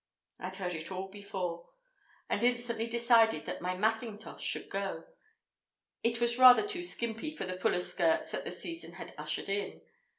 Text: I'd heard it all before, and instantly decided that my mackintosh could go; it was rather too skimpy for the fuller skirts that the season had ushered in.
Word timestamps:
I'd 0.39 0.55
heard 0.55 0.73
it 0.73 0.91
all 0.91 1.09
before, 1.09 1.69
and 2.27 2.41
instantly 2.43 2.87
decided 2.87 3.45
that 3.45 3.61
my 3.61 3.75
mackintosh 3.77 4.51
could 4.51 4.67
go; 4.67 5.03
it 6.01 6.19
was 6.19 6.39
rather 6.39 6.67
too 6.67 6.83
skimpy 6.83 7.35
for 7.35 7.45
the 7.45 7.53
fuller 7.53 7.81
skirts 7.81 8.31
that 8.31 8.43
the 8.43 8.49
season 8.51 8.93
had 8.93 9.13
ushered 9.19 9.47
in. 9.49 9.81